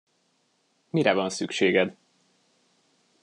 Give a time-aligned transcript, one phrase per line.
[0.89, 1.95] Mire van szükséged?